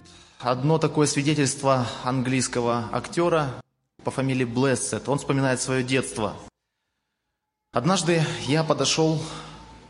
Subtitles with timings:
[0.00, 3.50] Существует одно такое свидетельство английского актера
[4.02, 5.08] по фамилии Блессет.
[5.08, 6.34] Он вспоминает свое детство.
[7.72, 9.22] Однажды я подошел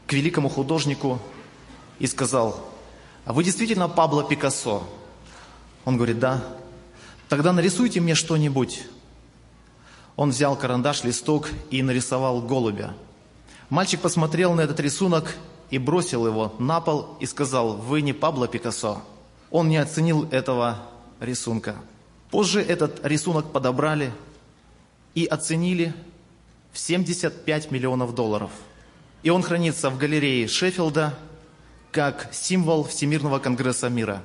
[0.06, 1.20] к великому художнику
[1.98, 2.68] и сказал,
[3.24, 4.82] а вы действительно Пабло Пикассо?
[5.84, 6.42] Он говорит, да.
[7.28, 8.82] Тогда нарисуйте мне что-нибудь.
[10.16, 12.94] Он взял карандаш, листок и нарисовал голубя.
[13.70, 15.36] Мальчик посмотрел на этот рисунок
[15.70, 19.00] и бросил его на пол и сказал, вы не Пабло Пикассо.
[19.50, 20.82] Он не оценил этого
[21.18, 21.76] рисунка.
[22.30, 24.12] Позже этот рисунок подобрали
[25.14, 25.92] и оценили
[26.72, 28.50] в 75 миллионов долларов.
[29.22, 31.18] И он хранится в галерее Шеффилда
[31.92, 34.22] как символ Всемирного Конгресса мира.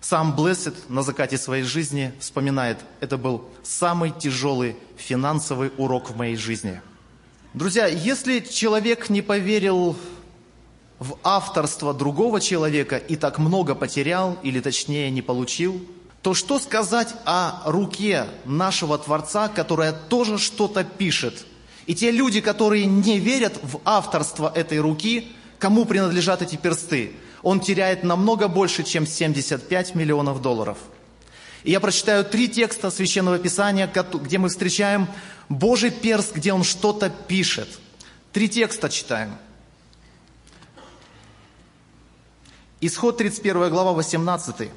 [0.00, 6.36] Сам Блессет на закате своей жизни вспоминает, это был самый тяжелый финансовый урок в моей
[6.36, 6.80] жизни.
[7.54, 9.96] Друзья, если человек не поверил
[11.02, 15.84] в авторство другого человека и так много потерял, или точнее не получил,
[16.22, 21.44] то что сказать о руке нашего Творца, которая тоже что-то пишет?
[21.86, 27.58] И те люди, которые не верят в авторство этой руки, кому принадлежат эти персты, он
[27.58, 30.78] теряет намного больше, чем 75 миллионов долларов.
[31.64, 35.08] И я прочитаю три текста Священного Писания, где мы встречаем
[35.48, 37.68] Божий перст, где он что-то пишет.
[38.32, 39.32] Три текста читаем.
[42.84, 44.68] Исход 31 глава 18.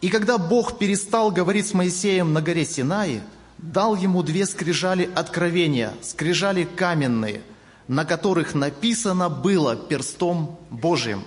[0.00, 3.20] «И когда Бог перестал говорить с Моисеем на горе Синai,
[3.58, 7.42] дал ему две скрижали откровения, скрижали каменные,
[7.88, 11.24] на которых написано было перстом Божьим».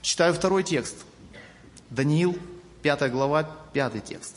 [0.00, 0.94] Читаю второй текст.
[1.90, 2.38] Даниил,
[2.82, 4.36] 5 глава, 5 текст.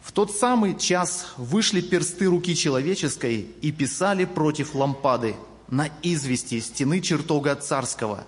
[0.00, 5.36] В тот самый час вышли персты руки человеческой и писали против лампады–
[5.70, 8.24] на извести стены чертога царского,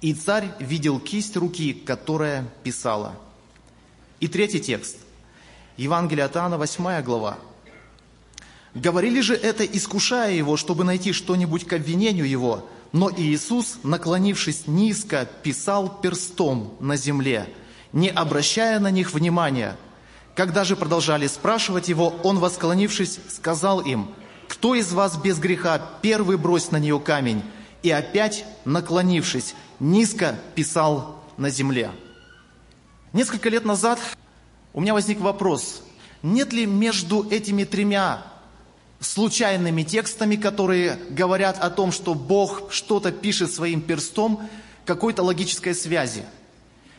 [0.00, 3.14] и царь видел кисть руки, которая писала.
[4.20, 4.96] И третий текст.
[5.76, 7.38] Евангелие от Иоанна, 8 глава.
[8.74, 12.68] Говорили же это, искушая его, чтобы найти что-нибудь к обвинению его.
[12.92, 17.48] Но Иисус, наклонившись низко, писал перстом на земле,
[17.92, 19.76] не обращая на них внимания.
[20.34, 24.08] Когда же продолжали спрашивать его, он, восклонившись, сказал им–
[24.62, 27.42] кто из вас без греха, первый брось на нее камень.
[27.82, 31.90] И опять, наклонившись, низко писал на земле.
[33.12, 33.98] Несколько лет назад
[34.72, 35.82] у меня возник вопрос,
[36.22, 38.22] нет ли между этими тремя
[39.00, 44.48] случайными текстами, которые говорят о том, что Бог что-то пишет своим перстом,
[44.84, 46.22] какой-то логической связи.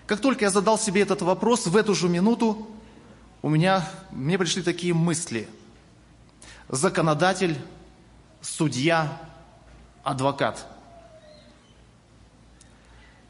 [0.05, 2.67] Как только я задал себе этот вопрос, в эту же минуту
[3.41, 5.47] у меня, мне пришли такие мысли–
[6.69, 7.57] законодатель,
[8.41, 9.19] судья,
[10.03, 10.65] адвокат.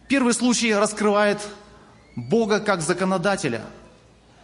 [0.08, 1.40] Первый случай раскрывает
[2.16, 3.64] Бога как законодателя.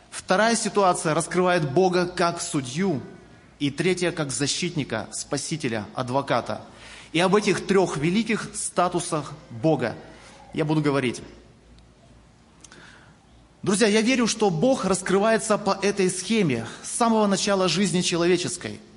[0.10, 3.02] Вторая ситуация раскрывает Бога как судью.
[3.60, 6.62] И третья как защитника, спасителя, адвоката.
[7.12, 9.96] И об этих трех великих статусах Бога
[10.54, 11.22] я буду говорить.
[13.62, 18.80] Друзья, я верю, что Бог раскрывается по этой схеме с самого начала жизни человеческой–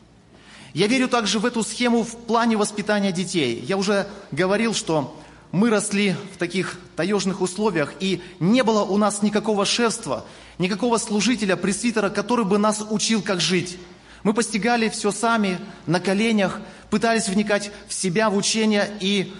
[0.74, 3.62] я верю также в эту схему в плане воспитания детей.
[3.66, 5.18] Я уже говорил, что
[5.50, 10.24] мы росли в таких таежных условиях, и не было у нас никакого шефства,
[10.56, 13.76] никакого служителя, пресвитера, который бы нас учил, как жить.
[14.22, 16.58] Мы постигали все сами, на коленях,
[16.88, 19.34] пытались вникать в себя, в учение и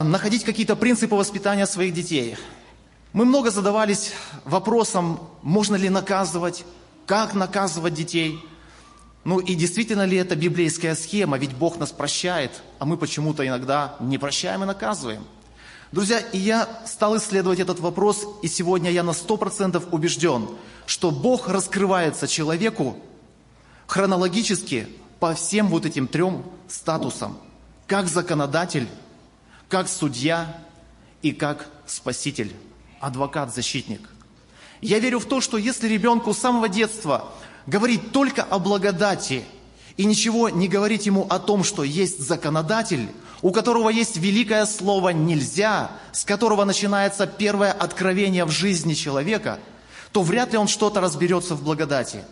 [0.00, 2.36] находить какие-то принципы воспитания своих детей.
[3.12, 4.12] Мы много задавались
[4.44, 6.64] вопросом, можно ли наказывать,
[7.06, 8.38] как наказывать детей–
[9.24, 11.38] ну и действительно ли это библейская схема?
[11.38, 15.24] Ведь Бог нас прощает, а мы почему-то иногда не прощаем и наказываем.
[15.92, 20.48] Друзья, и я стал исследовать этот вопрос, и сегодня я на сто процентов убежден,
[20.86, 22.96] что Бог раскрывается человеку
[23.86, 24.88] хронологически
[25.20, 27.38] по всем вот этим трем статусам.
[27.86, 28.88] Как законодатель,
[29.68, 30.58] как судья
[31.20, 32.52] и как спаситель,
[33.02, 34.08] адвокат, защитник.
[34.80, 37.30] Я верю в то, что если ребенку с самого детства
[37.66, 39.44] говорить только о благодати
[39.96, 43.08] и ничего не говорить ему о том, что есть законодатель,
[43.42, 49.58] у которого есть великое слово «нельзя», с которого начинается первое откровение в жизни человека,
[50.12, 52.24] то вряд ли он что-то разберется в благодати.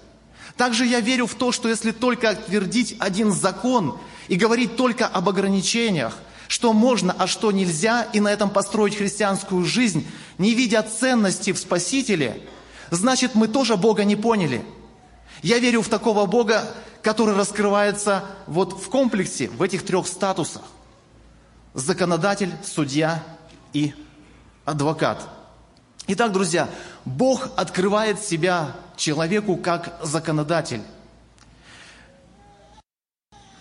[0.56, 5.28] Также я верю в то, что если только твердить один закон и говорить только об
[5.28, 6.16] ограничениях,
[6.50, 10.04] что можно, а что нельзя, и на этом построить христианскую жизнь,
[10.40, 12.42] не видя ценности в Спасителе,
[12.90, 14.64] значит мы тоже Бога не поняли–
[15.42, 20.62] я верю в такого Бога, который раскрывается вот в комплексе, в этих трех статусах.
[21.72, 23.22] Законодатель, судья
[23.72, 23.94] и
[24.64, 25.26] адвокат.
[26.08, 26.68] Итак, друзья,
[27.04, 30.82] Бог открывает себя человеку как законодатель.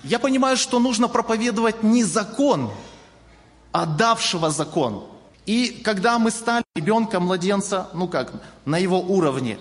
[0.03, 2.71] Я понимаю, что нужно проповедовать не закон,
[3.71, 5.05] а давшего закон.
[5.45, 8.31] И когда мы стали ребенка, младенца, ну как,
[8.65, 9.57] на его уровне,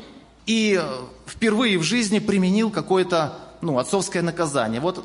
[0.46, 0.80] и
[1.26, 4.80] впервые в жизни применил какое-то ну, отцовское наказание.
[4.80, 5.04] Вот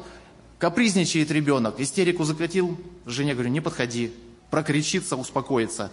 [0.58, 4.14] капризничает ребенок, истерику закатил, жене говорю, не подходи,
[4.50, 5.92] прокричится, успокоится.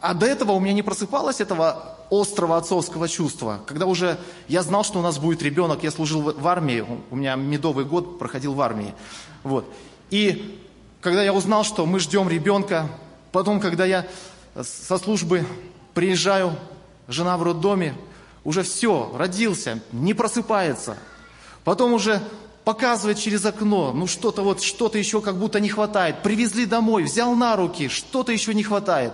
[0.00, 3.60] А до этого у меня не просыпалось этого острого отцовского чувства.
[3.66, 4.18] Когда уже
[4.48, 8.18] я знал, что у нас будет ребенок, я служил в армии, у меня медовый год
[8.18, 8.94] проходил в армии.
[9.42, 9.70] Вот.
[10.10, 10.58] И
[11.00, 12.88] когда я узнал, что мы ждем ребенка,
[13.32, 14.06] потом, когда я
[14.62, 15.46] со службы
[15.94, 16.56] приезжаю,
[17.08, 17.94] жена в роддоме,
[18.44, 20.96] уже все, родился, не просыпается.
[21.64, 22.22] Потом уже
[22.64, 26.22] показывает через окно, ну что-то вот, что-то еще как будто не хватает.
[26.22, 29.12] Привезли домой, взял на руки, что-то еще не хватает.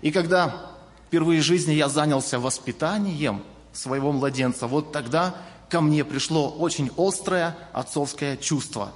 [0.00, 0.70] И когда
[1.06, 3.42] впервые в жизни я занялся воспитанием
[3.72, 5.34] своего младенца, вот тогда
[5.68, 8.92] ко мне пришло очень острое отцовское чувство.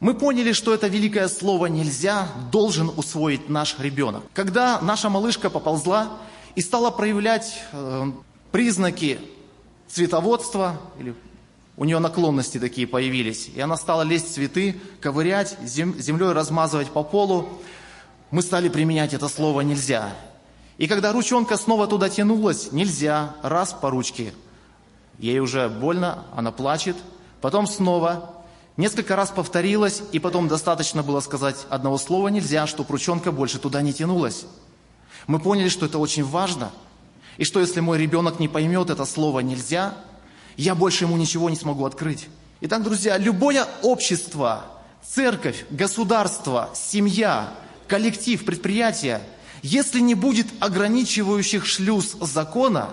[0.00, 4.24] Мы поняли, что это великое слово «нельзя» должен усвоить наш ребенок.
[4.32, 6.08] Когда наша малышка поползла
[6.54, 8.10] и стала проявлять э,
[8.50, 9.20] признаки
[9.88, 11.14] цветоводства, или
[11.76, 16.88] у нее наклонности такие появились, и она стала лезть в цветы, ковырять, зем, землей размазывать
[16.88, 17.60] по полу,
[18.30, 20.14] мы стали применять это слово «нельзя».
[20.78, 24.32] И когда ручонка снова туда тянулась, нельзя, раз по ручке.
[25.18, 26.96] Ей уже больно, она плачет.
[27.42, 28.39] Потом снова,
[28.80, 33.82] несколько раз повторилось, и потом достаточно было сказать одного слова «нельзя», чтобы ручонка больше туда
[33.82, 34.46] не тянулась.
[35.26, 36.72] Мы поняли, что это очень важно,
[37.36, 39.94] и что если мой ребенок не поймет это слово «нельзя»,
[40.56, 42.28] я больше ему ничего не смогу открыть.
[42.60, 44.64] Итак, друзья, любое общество,
[45.06, 47.52] церковь, государство, семья,
[47.86, 49.22] коллектив, предприятие–
[49.62, 52.90] если не будет ограничивающих шлюз закона,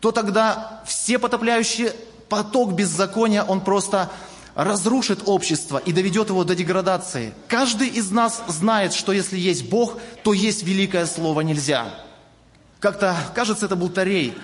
[0.00, 1.94] то тогда все потопляющие
[2.28, 4.10] поток беззакония, он просто
[4.64, 7.32] разрушит общество и доведет его до деградации.
[7.48, 11.94] Каждый из нас знает, что если есть Бог, то есть великое слово «нельзя».
[12.78, 14.34] Как-то, кажется, это был Тарей,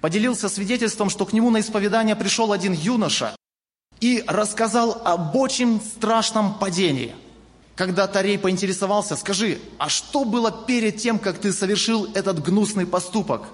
[0.00, 3.36] поделился свидетельством, что к нему на исповедание пришел один юноша
[4.00, 7.14] и рассказал об очень страшном падении–
[7.74, 13.44] когда Тарей поинтересовался, скажи, а что было перед тем, как ты совершил этот гнусный поступок?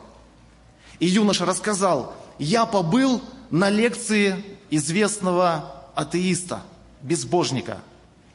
[0.98, 6.62] И юноша рассказал, я побыл на лекции известного атеиста,
[7.02, 7.78] безбожника.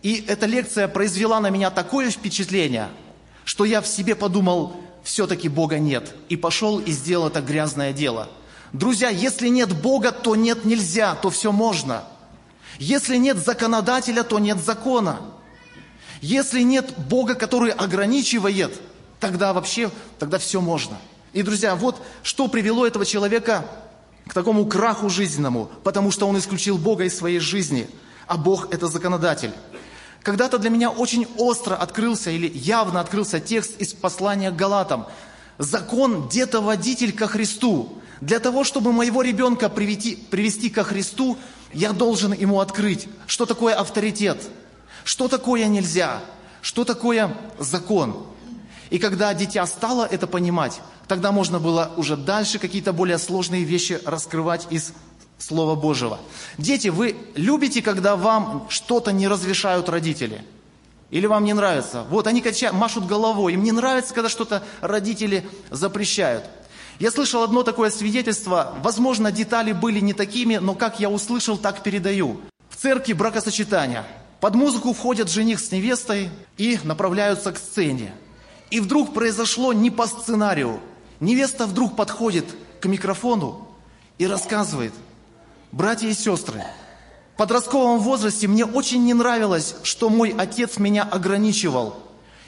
[0.01, 2.89] И эта лекция произвела на меня такое впечатление,
[3.45, 6.13] что я в себе подумал, все-таки Бога нет.
[6.27, 8.27] И пошел и сделал это грязное дело.
[8.74, 12.04] Друзья, если нет Бога, то нет нельзя, то все можно.
[12.80, 15.21] Если нет законодателя, то нет закона.
[16.19, 18.81] Если нет Бога, который ограничивает,
[19.21, 19.89] тогда вообще,
[20.19, 20.98] тогда все можно.
[21.31, 23.65] И, друзья, вот что привело этого человека
[24.28, 27.88] к такому краху жизненному, потому что он исключил Бога из своей жизни,
[28.28, 29.52] а Бог– это законодатель.
[30.22, 35.08] Когда-то для меня очень остро открылся или явно открылся текст из послания к Галатам.
[35.58, 38.00] Закон– детоводитель ко Христу.
[38.22, 41.38] Для того, чтобы моего ребенка привести, привести ко Христу,
[41.74, 44.42] я должен ему открыть, что такое авторитет–
[45.03, 46.22] что такое нельзя?
[46.62, 48.27] Что такое закон?
[48.93, 54.00] И когда дитя стало это понимать, тогда можно было уже дальше какие-то более сложные вещи
[54.05, 54.93] раскрывать из
[55.39, 56.19] Слова Божьего.
[56.59, 60.45] Дети, вы любите, когда вам что-то не разрешают родители?
[61.09, 62.05] Или вам не нравится?
[62.12, 63.53] Вот они качают, машут головой.
[63.53, 66.43] Им не нравится, когда что-то родители запрещают.
[67.00, 68.75] Я слышал одно такое свидетельство.
[68.83, 72.41] Возможно, детали были не такими, но как я услышал, так передаю.
[72.69, 74.05] В церкви бракосочетания–
[74.43, 78.13] под музыку входят жених с невестой и направляются к сцене.
[78.74, 80.80] И вдруг произошло не по сценарию.
[81.20, 82.46] Невеста вдруг подходит
[82.82, 83.68] к микрофону
[84.18, 84.94] и рассказывает,
[85.72, 86.63] братья и сестры,
[87.36, 92.00] в подростковом возрасте мне очень не нравилось, что мой отец меня ограничивал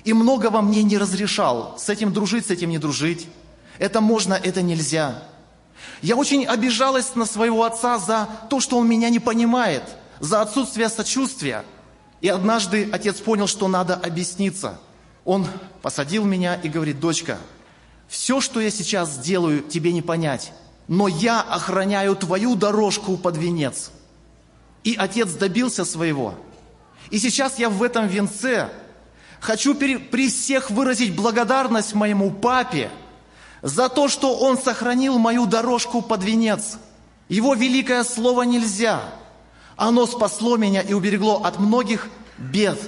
[0.03, 1.75] и многого мне не разрешал.
[1.77, 3.27] С этим дружить, с этим не дружить.
[3.77, 5.21] Это можно, это нельзя.
[6.01, 9.83] Я очень обижалась на своего отца за то, что он меня не понимает,
[10.19, 11.63] за отсутствие сочувствия–
[12.21, 14.79] и однажды отец понял, что надо объясниться.
[15.25, 15.45] Он
[15.81, 17.37] посадил меня и говорит, дочка,
[18.07, 20.53] все, что я сейчас сделаю, тебе не понять,
[20.87, 23.91] но я охраняю твою дорожку под венец.
[24.83, 26.35] И отец добился своего.
[27.09, 28.69] И сейчас я в этом венце
[29.39, 32.89] хочу при всех выразить благодарность моему папе
[33.61, 36.77] за то, что он сохранил мою дорожку под венец.
[37.27, 39.01] Его великое слово нельзя–
[39.75, 42.79] оно спасло меня и уберегло от многих бед.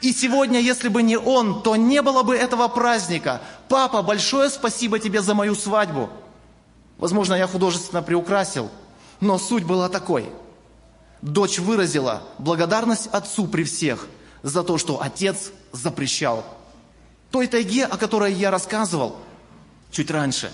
[0.00, 3.40] И сегодня, если бы не он, то не было бы этого праздника.
[3.68, 6.10] Папа, большое спасибо тебе за мою свадьбу.
[6.98, 8.70] Возможно, я художественно приукрасил,
[9.20, 10.30] но суть была такой.
[11.22, 14.06] Дочь выразила благодарность отцу при всех
[14.42, 16.44] за то, что отец запрещал.
[17.30, 19.16] Той тайге, о которой я рассказывал
[19.90, 20.52] чуть раньше,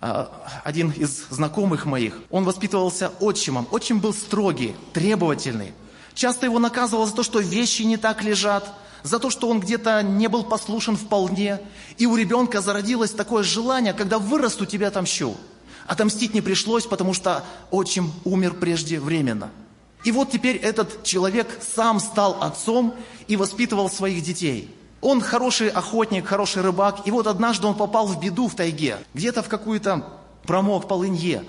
[0.00, 0.30] а,
[0.64, 3.66] один из знакомых моих, он воспитывался отчимом.
[3.70, 5.72] Отчим был строгий, требовательный.
[6.18, 10.02] Часто его наказывал за то, что вещи не так лежат, за то, что он где-то
[10.02, 11.60] не был послушен вполне.
[11.96, 15.36] И у ребенка зародилось такое желание, когда вырасту, тебя отомщу.
[15.86, 19.50] Отомстить не пришлось, потому что отчим умер преждевременно.
[20.02, 21.46] И вот теперь этот человек
[21.76, 22.96] сам стал отцом
[23.28, 24.74] и воспитывал своих детей.
[25.00, 29.44] Он хороший охотник, хороший рыбак, и вот однажды он попал в беду в тайге, где-то
[29.44, 30.04] в какую-то
[30.42, 31.44] промок полынье.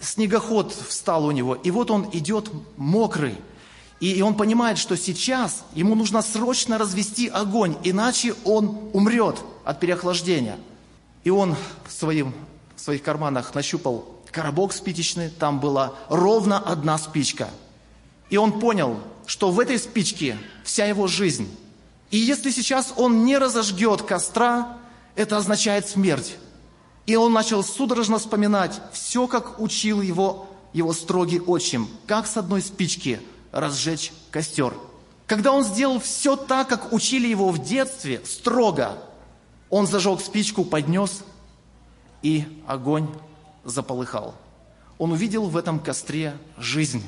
[0.00, 3.36] Снегоход встал у него, и вот он идет мокрый.
[4.00, 10.58] И, он понимает, что сейчас ему нужно срочно развести огонь, иначе он умрет от переохлаждения.
[11.24, 12.34] И он в, своим,
[12.76, 17.48] в своих карманах нащупал коробок спичечный, там была ровно одна спичка.
[18.28, 21.48] И он понял, что в этой спичке вся его жизнь.
[22.10, 24.76] И если сейчас он не разожгет костра,
[25.14, 26.36] это означает смерть.
[27.06, 32.60] И он начал судорожно вспоминать все, как учил его, его строгий отчим, как с одной
[32.60, 33.20] спички
[33.52, 34.74] разжечь костер.
[35.26, 38.98] Когда он сделал все так, как учили его в детстве, строго,
[39.70, 41.22] он зажег спичку, поднес,
[42.22, 43.08] и огонь
[43.64, 44.34] заполыхал.
[44.98, 47.02] Он увидел в этом костре жизнь.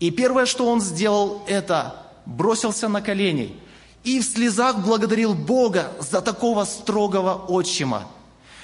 [0.00, 3.56] И первое, что он сделал, это бросился на колени
[4.04, 8.08] и в слезах благодарил Бога за такого строгого отчима.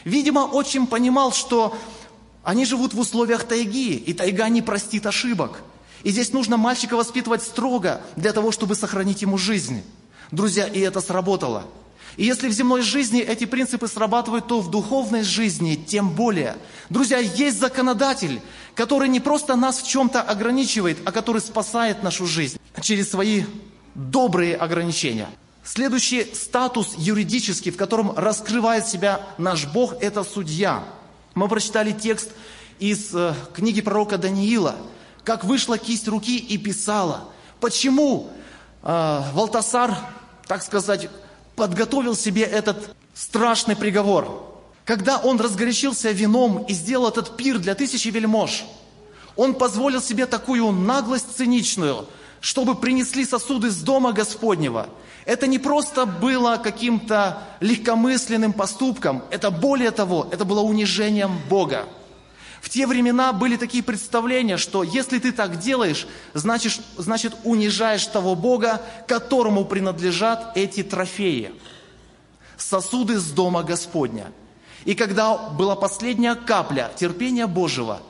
[0.04, 1.76] Видимо, отчим понимал, что
[2.42, 5.62] они живут в условиях тайги, и тайга не простит ошибок.
[6.02, 9.82] И здесь нужно мальчика воспитывать строго для того, чтобы сохранить ему жизнь.
[10.30, 11.64] Друзья, и это сработало.
[12.16, 16.56] И если в земной жизни эти принципы срабатывают, то в духовной жизни тем более.
[16.90, 18.40] Друзья, есть законодатель,
[18.74, 23.44] который не просто нас в чем-то ограничивает, а который спасает нашу жизнь через свои
[23.94, 25.28] добрые ограничения.
[25.64, 30.82] Следующий статус юридический, в котором раскрывает себя наш Бог, это судья.
[31.34, 32.30] Мы прочитали текст
[32.78, 34.76] из э, книги пророка Даниила,
[35.28, 37.28] как вышла кисть руки и писала.
[37.60, 38.30] Почему
[38.82, 39.94] э, Валтасар,
[40.46, 41.10] так сказать,
[41.54, 44.62] подготовил себе этот страшный приговор?
[44.86, 48.64] Когда он разгорячился вином и сделал этот пир для тысячи вельмож,
[49.36, 52.08] он позволил себе такую наглость циничную–
[52.40, 54.88] чтобы принесли сосуды с дома Господнего.
[55.24, 61.86] Это не просто было каким-то легкомысленным поступком, это более того, это было унижением Бога.
[62.60, 68.34] В те времена были такие представления, что если ты так делаешь, значит, значит унижаешь того
[68.34, 71.52] Бога, которому принадлежат эти трофеи.
[72.56, 74.32] Сосуды с дома Господня.
[74.84, 78.00] И когда была последняя капля терпения Божьего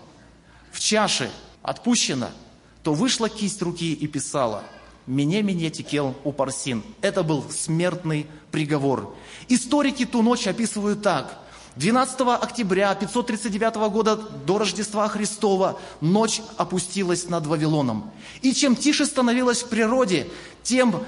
[0.72, 1.30] в чаше
[1.62, 2.30] отпущена–
[2.88, 4.64] то вышла кисть руки и писала
[5.06, 6.82] «Мне, мне текел упарсин».
[7.02, 9.14] Это был смертный приговор.
[9.50, 11.38] Историки ту ночь описывают так.
[11.78, 18.10] 12 октября 539 года до Рождества Христова ночь опустилась над Вавилоном.
[18.42, 20.26] И чем тише становилось в природе,
[20.64, 21.04] тем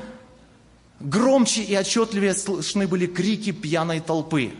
[1.00, 4.52] громче и отчетливее слышны были крики пьяной толпы.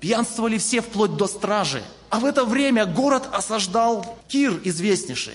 [0.00, 1.84] Пьянствовали все вплоть до стражи.
[2.10, 5.34] А в это время город осаждал Кир известнейший.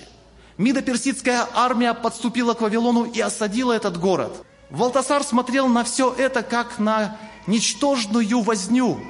[0.58, 4.44] Мидо-персидская армия подступила к Вавилону и осадила этот город.
[4.68, 7.16] Валтасар смотрел на все это как на
[7.46, 9.00] ничтожную возню,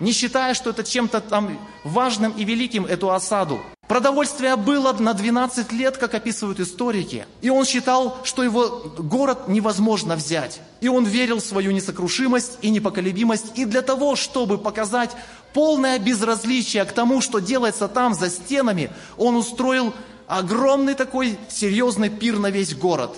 [0.00, 3.60] не считая, что это чем-то там важным и великим, эту осаду.
[3.88, 7.26] Продовольствие было на 12 лет, как описывают историки.
[7.40, 10.60] И он считал, что его город невозможно взять.
[10.80, 13.56] И он верил в свою несокрушимость и непоколебимость.
[13.56, 15.12] И для того, чтобы показать
[15.54, 19.94] полное безразличие к тому, что делается там за стенами, он устроил
[20.26, 23.16] огромный такой серьезный пир на весь город,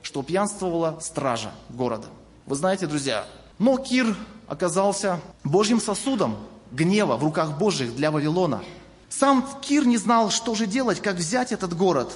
[0.00, 2.06] что пьянствовала стража города.
[2.46, 3.26] Вы знаете, друзья,
[3.58, 4.14] но Кир
[4.48, 6.36] оказался Божьим сосудом
[6.72, 8.62] гнева в руках Божьих для Вавилона.
[9.08, 12.12] Сам Кир не знал, что же делать, как взять этот город.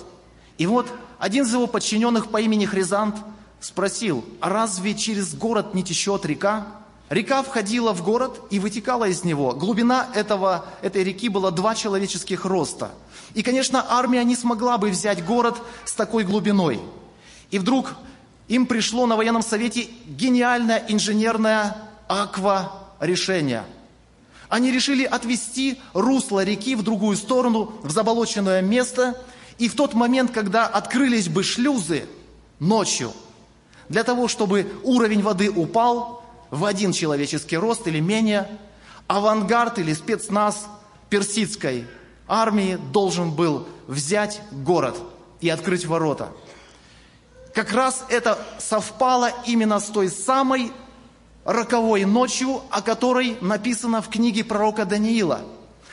[0.58, 3.16] И вот один из его подчиненных по имени Хризант
[3.60, 6.66] спросил, а разве через город не течет река?
[7.08, 9.52] Река входила в город и вытекала из него.
[9.52, 12.90] Глубина этого, этой реки была два человеческих роста.
[13.34, 16.80] И, конечно, армия не смогла бы взять город с такой глубиной.
[17.50, 17.94] И вдруг
[18.48, 23.64] им пришло на военном совете гениальное инженерное аква-решение.
[24.48, 29.20] Они решили отвести русло реки в другую сторону, в заболоченное место.
[29.58, 32.06] И в тот момент, когда открылись бы шлюзы
[32.58, 33.12] ночью,
[33.88, 38.48] для того, чтобы уровень воды упал в один человеческий рост или менее,
[39.06, 40.66] авангард или спецназ
[41.10, 41.86] персидской
[42.26, 44.96] армии должен был взять город
[45.40, 46.30] и открыть ворота.
[47.54, 50.70] Как раз это совпало именно с той самой
[51.44, 55.42] роковой ночью, о которой написано в книге пророка Даниила.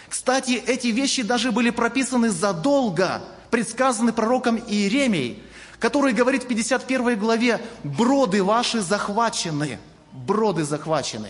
[0.09, 5.41] Кстати, эти вещи даже были прописаны задолго, предсказаны пророком Иеремией,
[5.79, 9.79] который говорит в 51 главе, «Броды ваши захвачены,
[10.11, 11.29] броды захвачены,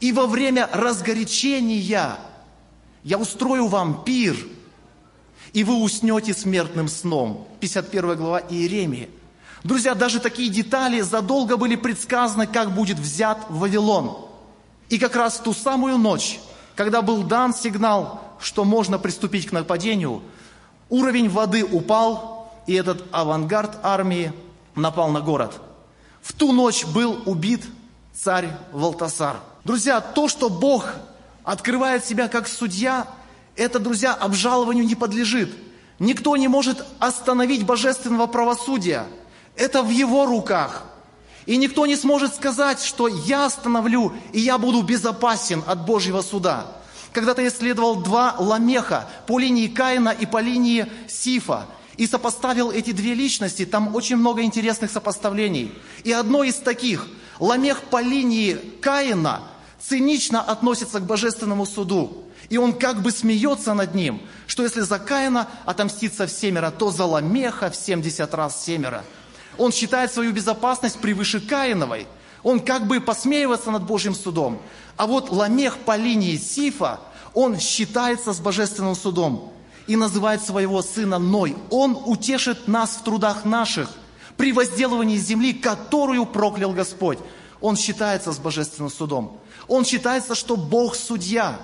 [0.00, 2.18] и во время разгорячения
[3.02, 4.36] я устрою вам пир,
[5.52, 7.48] и вы уснете смертным сном».
[7.60, 9.08] 51 глава Иеремии.
[9.64, 14.28] Друзья, даже такие детали задолго были предсказаны, как будет взят Вавилон.
[14.90, 16.38] И как раз ту самую ночь,
[16.76, 20.20] когда был дан сигнал, что можно приступить к нападению,
[20.90, 24.34] уровень воды упал, и этот авангард армии
[24.74, 25.58] напал на город.
[26.20, 27.64] В ту ночь был убит
[28.12, 29.36] царь Валтасар.
[29.64, 30.90] Друзья, то, что Бог
[31.42, 33.06] открывает себя как судья,
[33.56, 35.54] это, друзья, обжалованию не подлежит.
[35.98, 39.06] Никто не может остановить божественного правосудия–
[39.56, 40.84] это в Его руках.
[41.46, 46.66] И никто не сможет сказать, что я остановлю, и я буду безопасен от Божьего суда.
[47.12, 51.66] Когда-то я исследовал два ламеха по линии Каина и по линии Сифа.
[51.96, 55.72] И сопоставил эти две личности, там очень много интересных сопоставлений.
[56.02, 57.06] И одно из таких,
[57.38, 59.42] ламех по линии Каина
[59.78, 62.24] цинично относится к божественному суду.
[62.48, 66.90] И он как бы смеется над ним, что если за Каина отомстится в семеро, то
[66.90, 69.04] за ламеха в семьдесят раз семеро–
[69.58, 72.06] он считает свою безопасность превыше Каиновой.
[72.42, 74.60] Он как бы посмеивается над Божьим судом.
[74.96, 77.00] А вот Ламех по линии Сифа,
[77.32, 79.52] он считается с божественным судом
[79.86, 81.56] и называет своего сына Ной.
[81.70, 83.90] Он утешит нас в трудах наших,
[84.36, 87.18] при возделывании земли, которую проклял Господь.
[87.60, 89.40] Он считается с божественным судом.
[89.68, 91.58] Он считается, что Бог судья.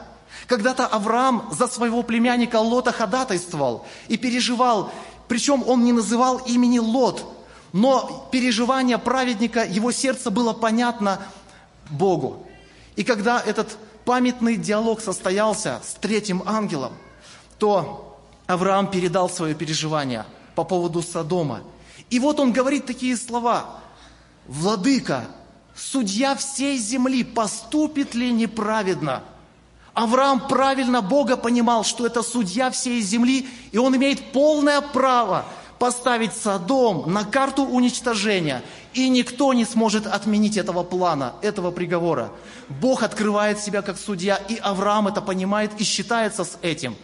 [0.46, 4.90] Когда-то Авраам за своего племянника Лота ходатайствовал и переживал,
[5.28, 7.24] причем он не называл имени Лот,
[7.72, 11.20] но переживание праведника, его сердце было понятно
[11.88, 12.46] Богу.
[12.96, 16.92] И когда этот памятный диалог состоялся с третьим ангелом,
[17.58, 21.62] то Авраам передал свое переживание по поводу Содома.
[22.08, 23.80] И вот он говорит такие слова.
[24.46, 25.26] «Владыка,
[25.76, 29.22] судья всей земли, поступит ли неправедно?»
[29.94, 35.44] Авраам правильно Бога понимал, что это судья всей земли, и он имеет полное право
[35.80, 38.62] поставить Содом на карту уничтожения,
[38.92, 42.30] и никто не сможет отменить этого плана, этого приговора.
[42.68, 46.96] Бог открывает себя как судья, и Авраам это понимает и считается с этим.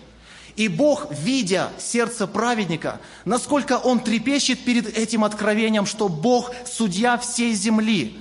[0.57, 7.55] И Бог, видя сердце праведника, насколько он трепещет перед этим откровением, что Бог судья всей
[7.55, 8.19] земли.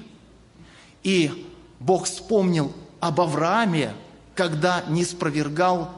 [1.04, 1.46] И
[1.82, 3.94] Бог вспомнил об Аврааме,
[4.36, 5.92] когда не спровергал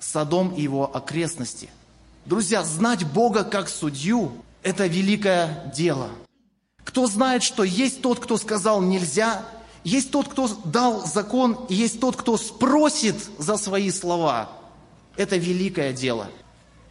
[0.00, 1.70] Содом и его окрестности–
[2.24, 4.32] Друзья, знать Бога как судью–
[4.62, 6.08] это великое дело.
[6.84, 9.42] Кто знает, что есть тот, кто сказал «нельзя»,
[9.82, 14.50] есть тот, кто дал закон, и есть тот, кто спросит за свои слова.
[15.16, 16.28] Это великое дело.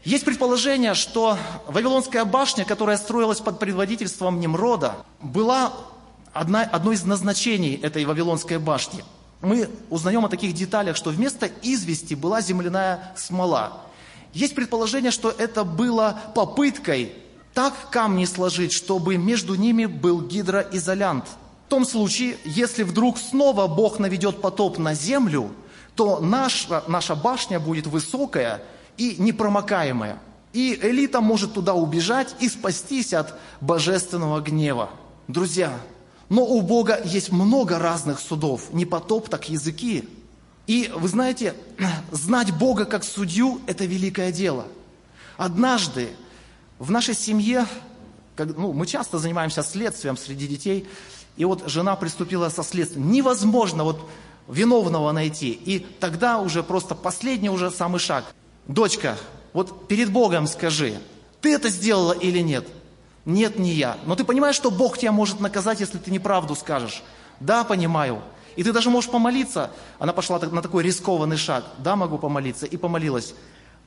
[0.03, 5.71] Есть предположение, что Вавилонская башня, которая строилась под предводительством Немрода, была
[6.33, 9.05] одна, одно из назначений этой Вавилонской башни.
[9.41, 13.81] Мы узнаем о таких деталях, что вместо извести была земляная смола.
[14.33, 17.13] Есть предположение, что это было попыткой
[17.53, 21.25] так камни сложить, чтобы между ними был гидроизолянт.
[21.67, 25.51] В том случае, если вдруг снова Бог наведет потоп на землю,
[25.95, 28.63] то наша, наша башня будет высокая
[28.97, 30.19] и непромокаемая.
[30.53, 34.89] И элита может туда убежать и спастись от божественного гнева.
[35.27, 35.71] Друзья,
[36.29, 40.07] но у Бога есть много разных судов, не потоп, так языки.
[40.67, 41.55] И вы знаете,
[42.11, 44.65] знать Бога как судью– это великое дело.
[45.37, 46.09] Однажды
[46.79, 47.65] в нашей семье,
[48.35, 50.87] как, ну, мы часто занимаемся следствием среди детей,
[51.37, 53.11] и вот жена приступила со следствием.
[53.11, 54.09] Невозможно вот
[54.47, 55.51] виновного найти.
[55.51, 58.25] И тогда уже просто последний уже самый шаг.
[58.67, 59.17] Дочка,
[59.53, 60.99] вот перед Богом скажи,
[61.41, 62.67] ты это сделала или нет?
[63.25, 63.97] Нет, не я.
[64.05, 67.03] Но ты понимаешь, что Бог тебя может наказать, если ты неправду скажешь?
[67.39, 68.21] Да, понимаю.
[68.55, 69.71] И ты даже можешь помолиться.
[69.99, 71.63] Она пошла на такой рискованный шаг.
[71.79, 72.65] Да, могу помолиться.
[72.65, 73.33] И помолилась.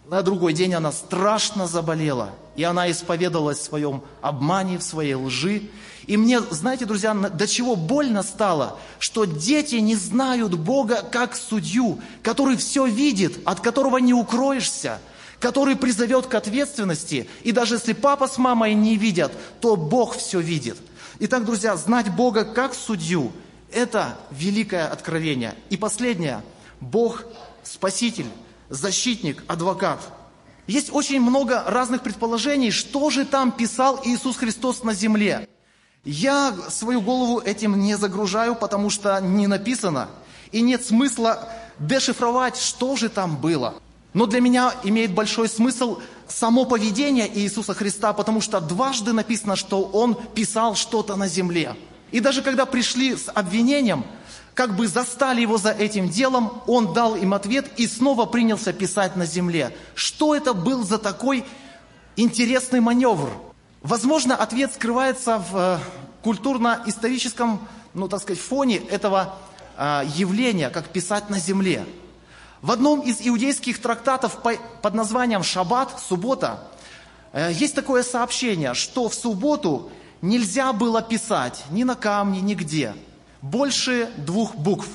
[0.09, 2.31] На другой день она страшно заболела.
[2.57, 5.63] И она исповедовалась в своем обмане, в своей лжи.
[6.07, 12.01] И мне, знаете, друзья, до чего больно стало, что дети не знают Бога как судью,
[12.23, 15.01] который все видит, от которого не укроешься,
[15.41, 17.27] который призовет к ответственности.
[17.43, 20.77] И даже если папа с мамой не видят, то Бог все видит.
[21.21, 23.33] Итак, друзья, знать Бога как судью–
[23.75, 25.55] это великое откровение.
[25.71, 26.43] И последнее–
[26.81, 27.25] Бог–
[27.63, 28.27] спаситель,
[28.69, 30.01] защитник, адвокат.
[30.67, 35.49] Есть очень много разных предположений, что же там писал Иисус Христос на земле.
[36.05, 40.09] Я свою голову этим не загружаю, потому что не написано,
[40.53, 43.75] и нет смысла дешифровать, что же там было.
[44.13, 49.83] Но для меня имеет большой смысл само поведение Иисуса Христа, потому что дважды написано, что
[49.83, 51.75] Он писал что-то на земле.
[52.11, 54.05] И даже когда пришли с обвинением,
[54.55, 59.17] как бы застали его за этим делом, он дал им ответ и снова принялся писать
[59.17, 59.77] на земле.
[59.95, 61.45] Что это был за такой
[62.17, 63.31] интересный маневр?
[63.83, 65.79] Возможно, ответ скрывается в э,
[66.23, 69.35] культурно-историческом, ну так сказать, фоне этого
[69.77, 71.85] э, явления, как писать на земле.
[72.63, 76.67] В одном из иудейских трактатов под названием «Шаббат», «Суббота»,
[77.33, 79.91] э, есть такое сообщение, что в субботу
[80.25, 82.95] нельзя было писать ни на камне, нигде,
[83.43, 84.89] больше двух букв.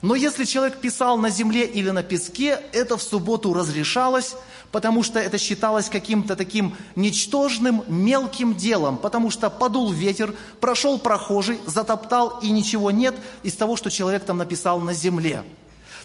[0.00, 4.36] Но если человек писал на земле или на песке, это в субботу разрешалось,
[4.70, 11.58] потому что это считалось каким-то таким ничтожным, мелким делом, потому что подул ветер, прошел прохожий,
[11.66, 15.42] затоптал, и ничего нет из того, что человек там написал на земле.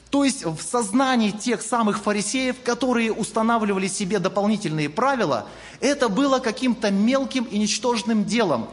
[0.10, 5.48] То есть в сознании тех самых фарисеев, которые устанавливали себе дополнительные правила,
[5.82, 8.70] это было каким-то мелким и ничтожным делом.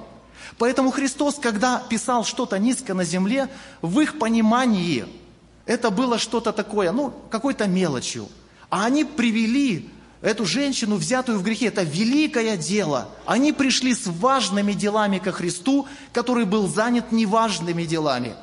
[0.58, 3.48] Поэтому Христос, когда писал что-то низко на земле,
[3.82, 5.06] в их понимании
[5.66, 8.28] это было что-то такое, ну, какой-то мелочью.
[8.70, 9.90] А они привели
[10.22, 13.08] эту женщину, взятую в грехе, это великое дело.
[13.26, 18.34] Они пришли с важными делами ко Христу, который был занят неважными делами.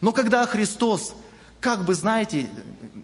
[0.00, 1.14] Но когда Христос
[1.60, 2.48] как бы, знаете,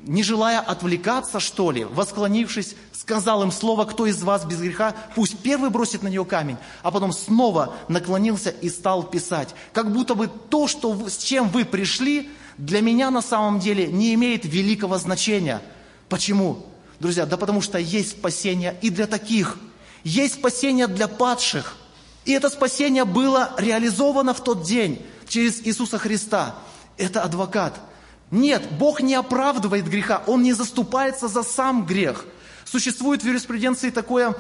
[0.07, 5.38] не желая отвлекаться, что ли, восклонившись, сказал им слово, кто из вас без греха, пусть
[5.38, 9.55] первый бросит на нее камень, а потом снова наклонился и стал писать.
[9.73, 14.14] Как будто бы то, что, с чем вы пришли, для меня на самом деле не
[14.14, 15.61] имеет великого значения.
[16.09, 16.67] Почему?
[17.01, 19.59] Друзья, да потому что есть спасение и для таких.
[20.05, 21.77] Есть спасение для падших.
[22.25, 26.55] И это спасение было реализовано в тот день через Иисуса Христа.
[26.97, 27.81] Это адвокат–
[28.31, 32.25] нет, Бог не оправдывает греха, Он не заступается за сам грех.
[32.65, 34.35] Существует в юриспруденции такое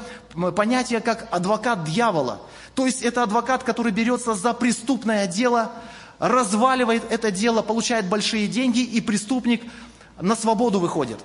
[0.56, 2.40] понятие, как адвокат дьявола.
[2.74, 5.70] То есть это адвокат, который берется за преступное дело,
[6.18, 9.62] разваливает это дело, получает большие деньги, и преступник
[10.20, 11.18] на свободу выходит.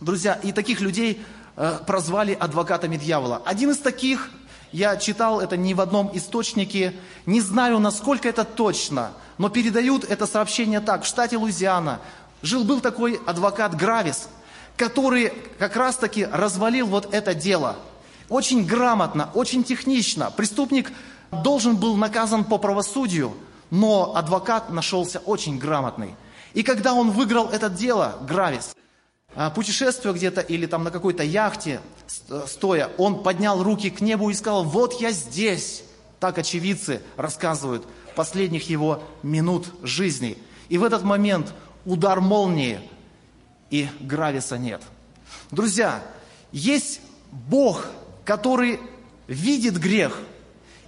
[0.00, 1.20] Друзья, и таких людей
[1.56, 3.42] э, прозвали адвокатами дьявола.
[3.44, 4.30] Один из таких,
[4.72, 6.94] я читал это не в одном источнике,
[7.26, 11.04] не знаю, насколько это точно– но передают это сообщение так.
[11.04, 12.00] В штате Луизиана
[12.42, 14.28] жил-был такой адвокат Гравис,
[14.76, 17.76] который как раз-таки развалил вот это дело.
[18.28, 20.30] Очень грамотно, очень технично.
[20.30, 20.92] Преступник
[21.30, 23.32] должен был наказан по правосудию,
[23.70, 26.14] но адвокат нашелся очень грамотный.
[26.52, 28.74] И когда он выиграл это дело, Гравис,
[29.54, 31.80] путешествуя где-то или там на какой-то яхте,
[32.46, 35.84] стоя, он поднял руки к небу и сказал, вот я здесь.
[36.20, 37.86] Так очевидцы рассказывают
[38.16, 40.36] последних его минут жизни.
[40.68, 42.80] И в этот момент удар молнии,
[43.70, 44.82] и Грависа нет.
[45.50, 46.02] Друзья,
[46.50, 47.86] есть Бог,
[48.24, 48.80] который
[49.28, 50.18] видит грех,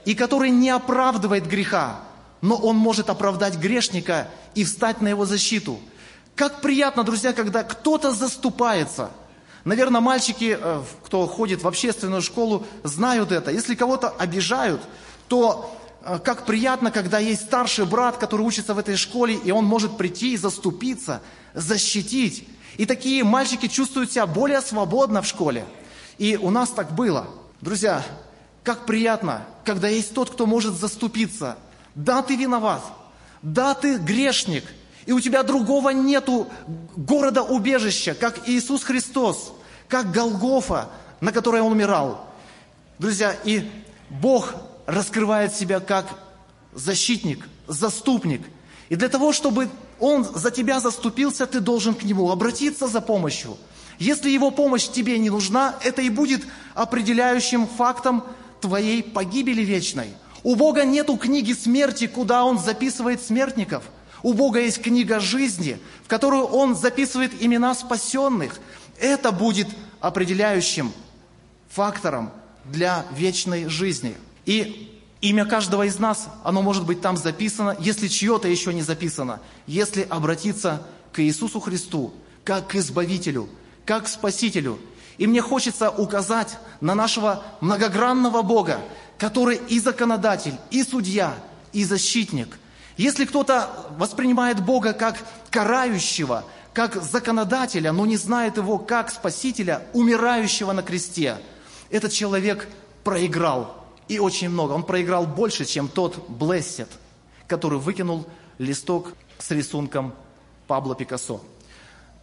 [0.05, 2.01] и который не оправдывает греха,
[2.41, 5.79] но Он может оправдать грешника и встать на его защиту.
[6.35, 9.11] Как приятно, друзья, когда кто-то заступается.
[9.65, 13.51] Наверное, мальчики, э, кто ходит в общественную школу, знают это.
[13.51, 14.81] Если кого-то обижают,
[15.29, 19.65] то а, как приятно, когда есть старший брат, который учится в этой школе, и он
[19.65, 21.21] может прийти и заступиться,
[21.55, 22.49] защитить.
[22.79, 25.67] И такие мальчики чувствуют себя более свободно в школе.
[26.19, 27.27] И у нас так было.
[27.61, 28.03] Друзья,
[28.63, 31.59] как приятно, когда есть тот, кто может заступиться.
[31.95, 32.83] Да, ты виноват.
[33.43, 34.65] Да, ты грешник.
[35.07, 36.49] И у тебя другого нету
[36.97, 39.53] города убежища, как Иисус Христос,
[39.89, 40.89] как Голгофа,
[41.21, 42.27] на которой Он умирал.
[42.99, 43.69] Друзья, и
[44.09, 44.55] Бог
[44.87, 46.07] раскрывает себя как
[46.75, 48.43] защитник, заступник.
[48.89, 53.57] И для того, чтобы он за тебя заступился, ты должен к нему обратиться за помощью.
[53.99, 56.43] Если его помощь тебе не нужна, это и будет
[56.75, 58.25] определяющим фактом
[58.61, 60.09] твоей погибели вечной.
[60.43, 63.85] У Бога нету книги смерти, куда Он записывает смертников.
[64.23, 68.61] У Бога есть книга жизни, в которую Он записывает имена спасенных.
[68.99, 69.69] Это будет
[70.01, 70.93] определяющим
[71.69, 72.31] фактором
[72.65, 74.17] для вечной жизни.
[74.45, 79.41] И имя каждого из нас, оно может быть там записано, если чье-то еще не записано,
[79.67, 82.13] если обратиться к Иисусу Христу,
[82.45, 83.49] как к Избавителю,
[83.85, 84.79] как к Спасителю.
[85.19, 88.81] И мне хочется указать на нашего многогранного Бога,
[89.19, 91.35] который и законодатель, и судья,
[91.73, 92.59] и защитник.
[93.01, 95.17] Если кто-то воспринимает Бога как
[95.49, 101.39] карающего, как законодателя, но не знает его как спасителя, умирающего на кресте,
[101.89, 102.69] этот человек
[103.03, 103.87] проиграл.
[104.09, 104.73] И очень много.
[104.73, 106.91] Он проиграл больше, чем тот Блессет,
[107.47, 108.27] который выкинул
[108.59, 110.13] листок с рисунком
[110.67, 111.41] Пабло Пикассо.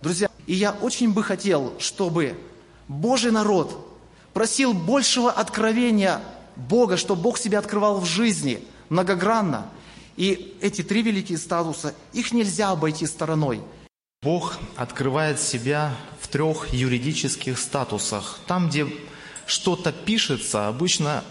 [0.04, 2.40] Друзья, и я очень бы хотел, чтобы
[2.88, 3.98] Божий народ
[4.32, 6.22] просил большего откровения
[6.56, 9.72] Бога, чтобы Бог себя открывал в жизни многогранно.
[10.18, 13.62] И эти три великие статуса, их нельзя обойти стороной.
[14.24, 18.40] Бог открывает себя в трех юридических статусах.
[18.48, 18.88] Там, где
[19.46, 21.24] что-то пишется, обычно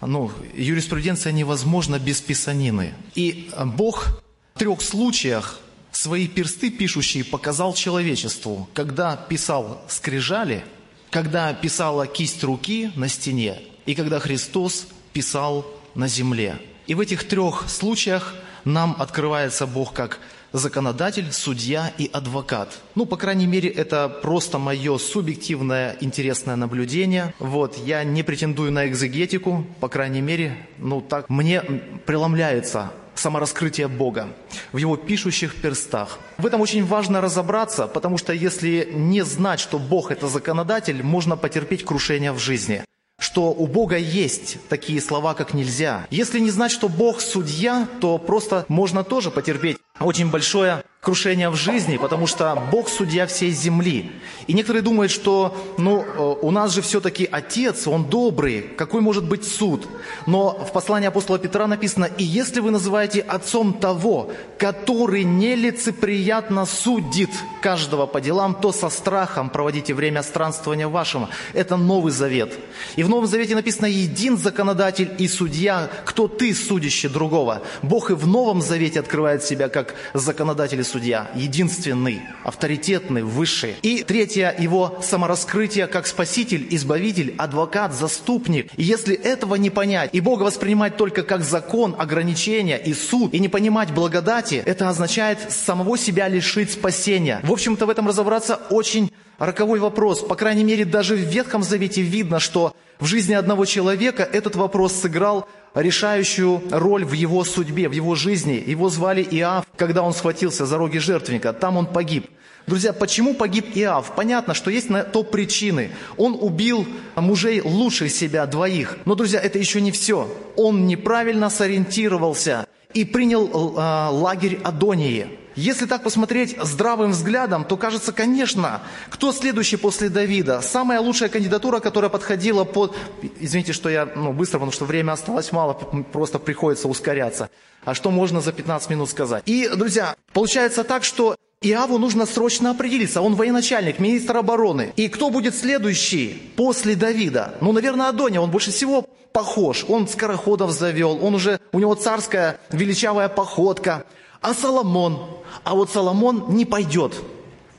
[0.00, 2.94] ну, юриспруденция невозможна без писанины.
[3.14, 4.20] И Бог
[4.54, 5.60] в трех случаях
[5.92, 10.64] свои персты пишущие показал человечеству, когда писал скрижали,
[11.10, 16.58] когда писала кисть руки на стене и когда Христос писал на земле.
[16.92, 18.34] И в этих трех случаях
[18.66, 20.18] нам открывается Бог как
[20.52, 22.80] законодатель, судья и адвокат.
[22.96, 27.32] Ну, по крайней мере, это просто мое субъективное интересное наблюдение.
[27.38, 31.62] Вот, я не претендую на экзегетику, по крайней мере, ну так, мне
[32.04, 34.28] преломляется самораскрытие Бога
[34.72, 36.18] в Его пишущих перстах.
[36.36, 41.38] В этом очень важно разобраться, потому что если не знать, что Бог– это законодатель, можно
[41.38, 42.84] потерпеть крушение в жизни
[43.22, 46.08] что у Бога есть такие слова, как нельзя.
[46.10, 51.56] Если не знать, что Бог судья, то просто можно тоже потерпеть очень большое крушение в
[51.56, 54.12] жизни, потому что Бог судья всей земли.
[54.46, 59.24] И некоторые думают, что ну, э, у нас же все-таки Отец, Он добрый, какой может
[59.24, 59.88] быть суд?
[60.26, 67.30] Но в послании апостола Петра написано, «И если вы называете Отцом того, который нелицеприятно судит
[67.62, 71.28] каждого по делам, то со страхом проводите время странствования вашего».
[71.52, 72.56] Это Новый Завет.
[72.94, 77.60] И в Новом Завете написано, «Един законодатель и судья, кто ты, судящий другого».
[77.82, 79.81] Бог и в Новом Завете открывает себя как
[80.14, 83.76] законодатель и судья, единственный, авторитетный, высший.
[83.82, 88.70] И третье, его самораскрытие как спаситель, избавитель, адвокат, заступник.
[88.76, 93.38] И если этого не понять, и Бога воспринимать только как закон, ограничения и суд, и
[93.38, 97.40] не понимать благодати, это означает самого себя лишить спасения.
[97.42, 100.20] В общем-то, в этом разобраться очень роковой вопрос.
[100.20, 104.92] По крайней мере, даже в Ветхом Завете видно, что в жизни одного человека этот вопрос
[104.92, 108.62] сыграл решающую роль в его судьбе, в его жизни.
[108.64, 111.52] Его звали Иав, когда он схватился за роги жертвенника.
[111.52, 112.26] Там он погиб.
[112.66, 114.14] Друзья, почему погиб Иав?
[114.14, 115.90] Понятно, что есть на то причины.
[116.16, 118.98] Он убил мужей лучше себя двоих.
[119.04, 120.32] Но, друзья, это еще не все.
[120.56, 125.38] Он неправильно сориентировался и принял э, лагерь Адонии.
[125.56, 130.60] Если так посмотреть здравым взглядом, то кажется, конечно, кто следующий после Давида?
[130.62, 132.96] Самая лучшая кандидатура, которая подходила под...
[133.40, 137.50] Извините, что я ну, быстро, потому что время осталось мало, просто приходится ускоряться.
[137.84, 139.42] А что можно за 15 минут сказать?
[139.46, 143.20] И, друзья, получается так, что Иаву нужно срочно определиться.
[143.20, 144.92] Он военачальник, министр обороны.
[144.96, 147.54] И кто будет следующий после Давида?
[147.60, 148.40] Ну, наверное, Адония.
[148.40, 149.84] Он больше всего похож.
[149.88, 151.24] Он скороходов завел.
[151.24, 154.04] Он уже, у него царская величавая походка.
[154.42, 155.18] А Соломон?
[155.64, 157.14] А вот Соломон не пойдет.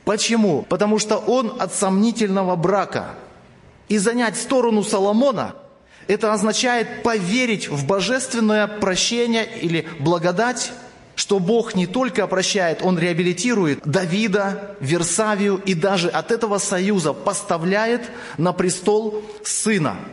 [0.04, 0.62] Почему?
[0.68, 3.14] Потому что он от сомнительного брака.
[3.88, 5.54] И занять сторону Соломона,
[6.08, 10.72] это означает поверить в божественное прощение или благодать,
[11.16, 18.10] что Бог не только прощает, Он реабилитирует Давида, Версавию и даже от этого союза поставляет
[18.38, 19.96] на престол сына–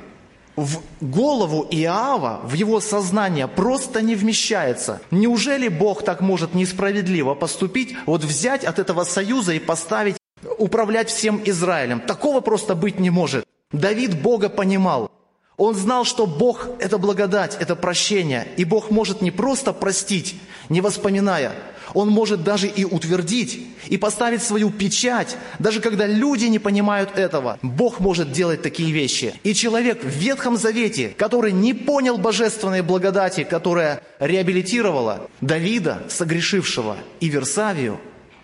[0.63, 5.01] в голову Иава, в его сознание просто не вмещается.
[5.11, 10.17] Неужели Бог так может несправедливо поступить, вот взять от этого союза и поставить,
[10.57, 11.99] управлять всем Израилем?
[11.99, 13.45] Такого просто быть не может.
[13.71, 15.11] Давид Бога понимал.
[15.57, 18.47] Он знал, что Бог– это благодать, это прощение.
[18.57, 20.35] И Бог может не просто простить,
[20.69, 21.53] не воспоминая,
[21.93, 27.59] он может даже и утвердить, и поставить свою печать, даже когда люди не понимают этого.
[27.61, 29.33] Бог может делать такие вещи.
[29.43, 37.29] И человек в Ветхом Завете, который не понял божественной благодати, которая реабилитировала Давида, согрешившего, и
[37.29, 37.99] Версавию,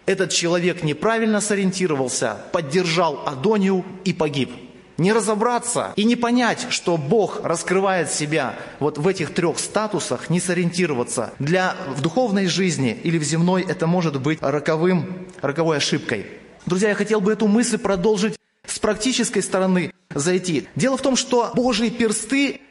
[0.05, 4.51] этот человек неправильно сориентировался, поддержал Адонию и погиб
[4.97, 10.39] не разобраться и не понять, что Бог раскрывает себя вот в этих трех статусах, не
[10.39, 11.33] сориентироваться.
[11.39, 16.25] Для в духовной жизни или в земной это может быть роковым, роковой ошибкой.
[16.65, 20.67] Друзья, я хотел бы эту мысль продолжить с практической стороны зайти.
[20.75, 22.61] Дело в том, что Божьи персты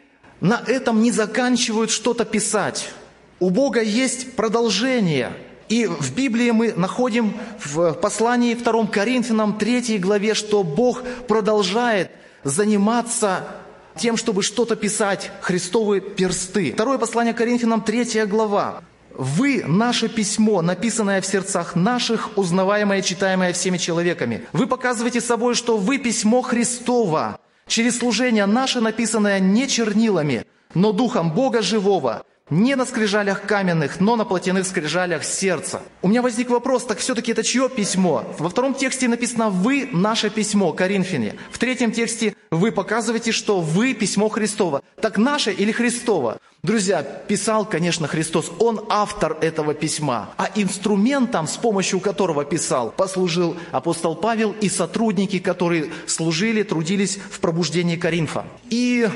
[0.40, 2.90] на этом не заканчивают что-то писать.
[3.38, 5.32] У Бога есть продолжение.
[5.68, 12.11] И в Библии мы находим в послании 2 Коринфянам 3 главе, что Бог продолжает
[12.44, 13.48] заниматься
[13.96, 16.72] тем, чтобы что-то писать, Христовые персты.
[16.72, 18.83] Второе послание Коринфянам, 3 глава.
[19.12, 24.44] Вы– наше письмо, написанное в сердцах наших, узнаваемое, читаемое всеми человеками.
[24.52, 31.33] Вы показываете собой, что вы письмо Христова, через служение наше, написанное не чернилами, но Духом
[31.33, 35.82] Бога Живого– не на скрижалях каменных, но на плотяных скрижалях сердца.
[36.00, 38.24] У меня возник вопрос, так все-таки это чье письмо?
[38.38, 41.35] Во втором тексте написано «Вы– наше письмо, Коринфяне».
[41.50, 44.82] В третьем тексте вы показываете, что вы– письмо Христова.
[45.00, 46.38] Так наше или Христово?
[46.62, 48.52] Друзья, писал, конечно, Христос.
[48.61, 50.30] Он автор этого письма.
[50.37, 57.40] А инструментом, с помощью которого писал, послужил апостол Павел и сотрудники, которые служили, трудились в
[57.40, 58.44] пробуждении Коринфа.
[58.70, 59.09] И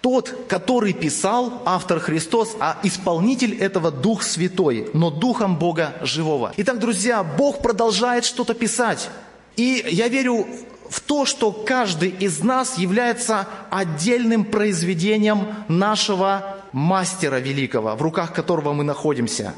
[0.00, 6.52] тот, который писал, автор Христос, а исполнитель этого Дух Святой, но Духом Бога Живого.
[6.56, 9.10] Итак, друзья, Бог продолжает что-то писать.
[9.56, 10.46] И я верю
[10.88, 18.72] в то, что каждый из нас является отдельным произведением нашего мастера великого, в руках которого
[18.72, 19.54] мы находимся.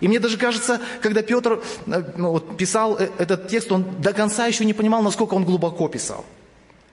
[0.00, 4.46] И мне даже кажется, когда Петр э, ну, писал э, этот текст, он до конца
[4.46, 6.24] еще не понимал, насколько он глубоко писал.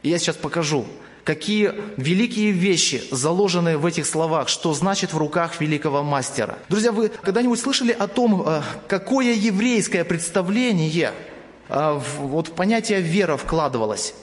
[0.04, 0.86] И я сейчас покажу
[1.24, 6.58] какие великие вещи заложены в этих словах, что значит в руках великого мастера.
[6.70, 11.14] Друзья, вы когда-нибудь слышали о том, э, какое еврейское представление
[11.70, 14.14] э, вот в понятие вера вкладывалось?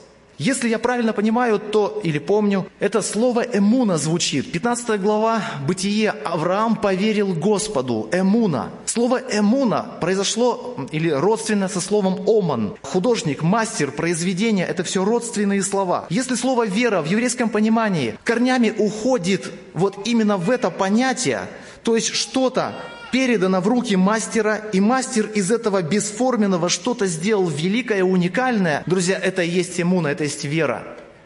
[0.41, 4.51] Если я правильно понимаю, то, или помню, это слово «эмуна» звучит.
[4.51, 6.15] 15 глава Бытие.
[6.25, 8.09] Авраам поверил Господу.
[8.11, 8.71] Эмуна.
[8.87, 12.73] Слово «эмуна» произошло, или родственно со словом «оман».
[12.81, 16.07] Художник, мастер, произведение– это все родственные слова.
[16.09, 21.41] Если слово «вера» в еврейском понимании корнями уходит вот именно в это понятие,
[21.83, 22.73] то есть что-то,
[23.11, 28.83] передано в руки мастера, и мастер из этого бесформенного что-то сделал великое, уникальное.
[28.85, 30.83] Друзья, это и есть иммуна, это есть вера.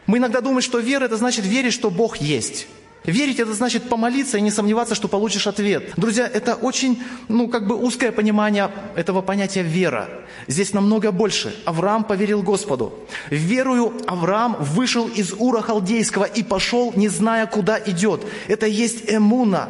[0.07, 2.67] Мы иногда думаем, что вера– это значит верить, что Бог есть.
[3.05, 5.93] Верить– это значит помолиться и не сомневаться, что получишь ответ.
[5.95, 10.09] Друзья, это очень, ну, как бы узкое понимание этого понятия вера.
[10.47, 11.55] Здесь намного больше.
[11.65, 12.93] Авраам поверил Господу.
[13.29, 18.25] Верую Авраам вышел из Ура Халдейского и пошел, не зная, куда идет.
[18.47, 19.69] Это есть эмуна.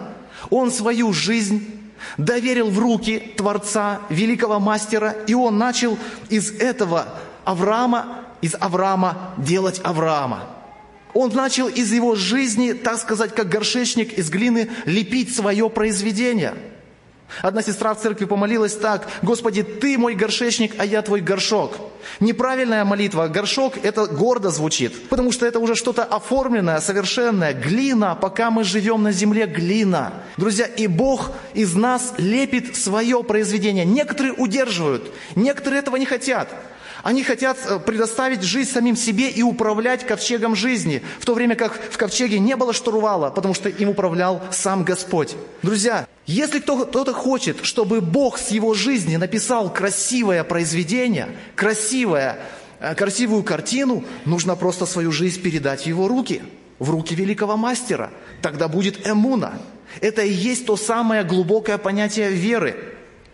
[0.50, 1.75] Он свою жизнь
[2.18, 5.98] доверил в руки Творца, великого мастера, и он начал
[6.30, 7.08] из этого
[7.44, 10.50] Авраама, из Авраама делать Авраама.
[11.14, 16.56] Он начал из его жизни, так сказать, как горшечник из глины, лепить свое произведение–
[17.42, 21.78] Одна сестра в церкви помолилась так, «Господи, Ты мой горшечник, а я Твой горшок».
[22.20, 28.52] Неправильная молитва, горшок, это гордо звучит, потому что это уже что-то оформленное, совершенное, глина, пока
[28.52, 30.14] мы живем на земле, глина.
[30.38, 33.86] Друзья, и Бог из нас лепит свое произведение.
[33.86, 36.50] Некоторые удерживают, некоторые этого не хотят.
[37.04, 41.80] Они хотят э, предоставить жизнь самим себе и управлять ковчегом жизни, в то время как
[41.92, 45.36] в ковчеге не было штурвала, потому что им управлял сам Господь.
[45.62, 52.40] Друзья, если кто-то хочет, чтобы Бог с его жизни написал красивое произведение, красивое,
[52.80, 56.42] э, красивую картину, нужно просто свою жизнь передать в его руки,
[56.80, 58.10] в руки великого мастера.
[58.42, 59.54] Тогда будет эмуна.
[60.02, 62.76] Это и есть то самое глубокое понятие веры.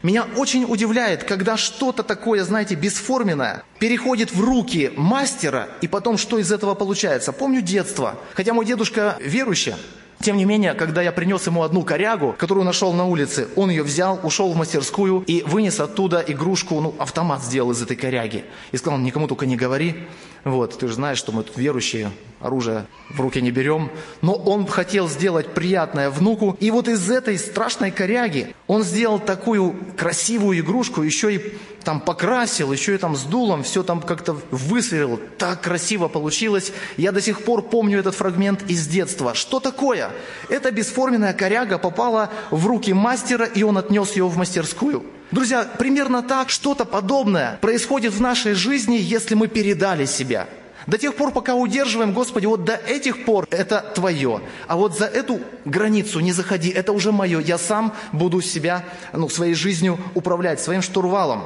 [0.04, 6.40] Меня очень удивляет, когда что-то такое, знаете, бесформенное переходит в руки мастера, и потом что
[6.40, 7.32] из этого получается.
[7.32, 9.76] Помню детство, хотя мой дедушка верующий,
[10.22, 13.84] тем не менее, когда я принес ему одну корягу, которую нашел на улице, он ее
[13.84, 18.46] взял, ушел в мастерскую и вынес оттуда игрушку, ну, автомат сделал из этой коряги.
[18.72, 20.08] И сказал, никому только не говори.
[20.44, 23.92] Вот, ты же знаешь, что мы тут верующие, оружие в руки не берем.
[24.22, 26.58] Но он хотел сделать приятное внуку.
[26.60, 31.54] И вот из этой страшной коряги он сделал такую красивую игрушку, еще и
[31.84, 35.20] там покрасил, еще и там с дулом, все там как-то высверлил.
[35.38, 36.72] Так красиво получилось.
[36.98, 39.34] Я до сих пор помню этот фрагмент из детства.
[39.34, 40.12] Что такое?
[40.50, 45.04] Эта бесформенная коряга попала в руки мастера, и он отнес ее в мастерскую.
[45.32, 50.48] Друзья, примерно так, что-то подобное происходит в нашей жизни, если мы передали себя.
[50.88, 54.42] До тех пор, пока удерживаем, Господи, вот до этих пор это Твое.
[54.68, 57.40] А вот за эту границу не заходи, это уже мое.
[57.40, 58.84] Я сам буду себя,
[59.14, 61.44] ну, своей жизнью управлять, своим штурвалом.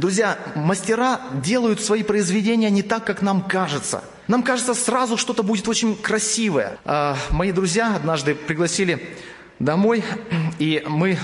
[0.00, 4.02] Друзья, мастера делают свои произведения не так, как нам кажется.
[4.28, 6.78] Нам кажется, сразу что-то будет очень красивое.
[6.86, 9.14] А, мои друзья однажды пригласили
[9.58, 10.02] домой,
[10.58, 11.18] и мы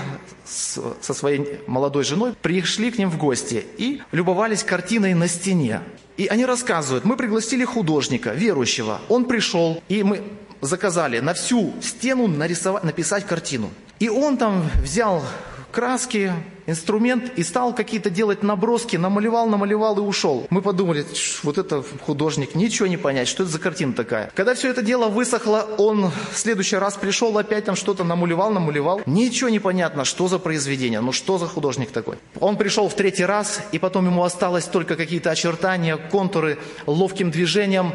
[0.44, 5.80] с, со своей молодой женой пришли к ним в гости и любовались картиной на стене.
[6.18, 9.00] И они рассказывают, мы пригласили художника, верующего.
[9.08, 10.22] Он пришел, и мы
[10.60, 13.70] заказали на всю стену нарисовать, написать картину.
[14.00, 15.24] И он там взял
[15.72, 16.34] краски,
[16.66, 20.46] инструмент и стал какие-то делать наброски, намалевал, намалевал и ушел.
[20.50, 21.06] Мы подумали,
[21.42, 24.30] вот это художник, ничего не понять, что это за картина такая.
[24.34, 29.00] Когда все это дело высохло, он в следующий раз пришел, опять там что-то намалевал, намалевал.
[29.06, 32.16] Ничего не понятно, что за произведение, ну что за художник такой.
[32.40, 37.92] Он пришел в третий раз, и потом ему осталось только какие-то очертания, контуры, ловким движением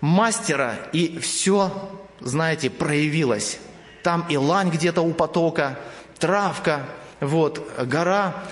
[0.00, 1.72] мастера, и все,
[2.20, 3.58] знаете, проявилось.
[4.02, 5.78] Там и лань где-то у потока,
[6.18, 6.82] травка,
[7.20, 8.42] вот, гора,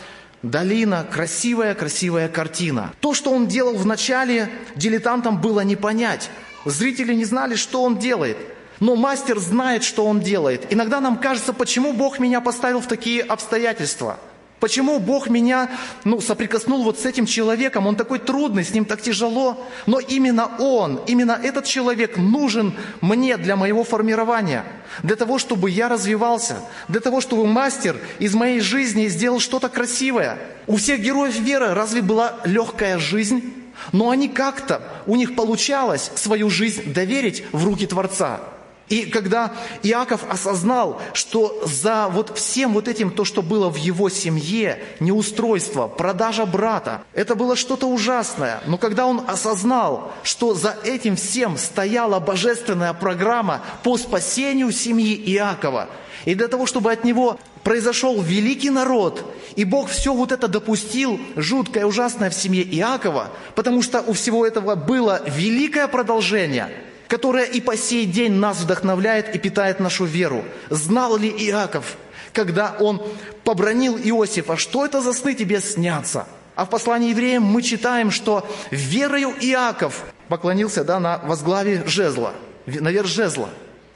[0.43, 2.93] долина, красивая-красивая картина.
[3.01, 6.31] То, что он делал в начале, дилетантам было не понять.
[6.65, 8.37] Зрители не знали, что он делает.
[8.81, 10.67] Но мастер знает, что он делает.
[10.71, 14.19] Иногда нам кажется, почему Бог меня поставил в такие обстоятельства–
[14.61, 15.71] Почему Бог меня
[16.05, 17.87] ну, соприкоснул вот с этим человеком?
[17.87, 19.67] Он такой трудный, с ним так тяжело.
[19.85, 24.65] Но именно он, именно этот человек нужен мне для моего формирования,
[25.03, 26.57] для того, чтобы я развивался,
[26.89, 30.39] для того, чтобы мастер из моей жизни сделал что-то красивое.
[30.67, 33.53] У всех героев веры разве была легкая жизнь?
[33.93, 38.41] Но они как-то, у них получалось свою жизнь доверить в руки Творца.
[38.89, 44.09] И когда Иаков осознал, что за вот всем вот этим, то, что было в его
[44.09, 48.61] семье, неустройство, продажа брата, это было что-то ужасное.
[48.67, 55.89] Но когда он осознал, что за этим всем стояла божественная программа по спасению семьи Иакова,
[56.25, 59.25] и для того, чтобы от него произошел великий народ,
[59.57, 64.47] и Бог все вот это допустил, жуткое, ужасное в семье Иакова, потому что у всего
[64.47, 66.71] этого было великое продолжение–
[67.09, 70.45] которая и по сей день нас вдохновляет и питает нашу веру.
[70.71, 71.97] Знал ли Иаков,
[72.33, 73.03] когда он
[73.45, 76.27] побронил Иосифа, что это за сны тебе снятся?
[76.55, 82.33] А в послании евреям мы читаем, что верою Иаков поклонился да, на возглаве жезла,
[82.67, 83.51] наверх жезла.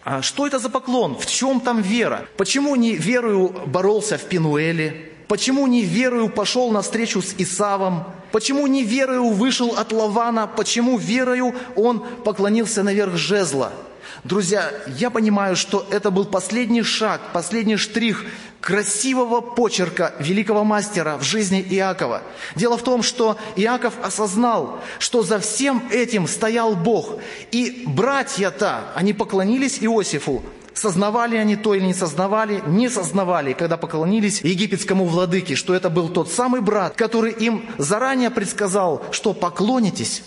[0.04, 1.18] А что это за поклон?
[1.18, 2.26] В чем там вера?
[2.36, 5.09] Почему не верою боролся в Пинуэле?
[5.30, 8.02] Почему не верою пошел на встречу с Исавом?
[8.32, 10.48] Почему не верою вышел от Лавана?
[10.48, 13.72] Почему верою он поклонился наверх жезла?
[14.24, 18.24] Друзья, я понимаю, что это был последний шаг, последний штрих
[18.60, 22.22] красивого почерка великого мастера в жизни Иакова.
[22.56, 27.20] Дело в том, что Иаков осознал, что за всем этим стоял Бог.
[27.52, 30.42] И братья-то, они поклонились Иосифу,
[30.80, 36.08] Сознавали они то или не сознавали, не сознавали, когда поклонились египетскому владыке, что это был
[36.08, 40.22] тот самый брат, который им заранее предсказал, что поклонитесь.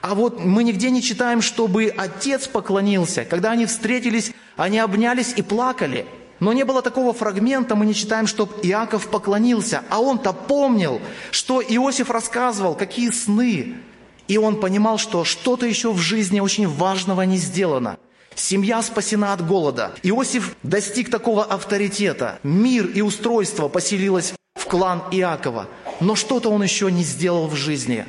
[0.00, 3.26] А вот мы нигде не читаем, чтобы отец поклонился.
[3.26, 6.06] Когда они встретились, они обнялись и плакали.
[6.40, 9.82] Но не было такого фрагмента, мы не читаем, чтобы Иаков поклонился.
[9.90, 11.02] А он-то помнил,
[11.32, 13.74] что Иосиф рассказывал, какие сны.
[14.26, 17.98] И он понимал, что что-то еще в жизни очень важного не сделано–
[18.38, 19.92] Семья спасена от голода.
[20.04, 22.38] Иосиф достиг такого авторитета.
[22.44, 25.66] Мир и устройство поселилось в клан Иакова.
[25.98, 28.06] Но что-то он еще не сделал в жизни.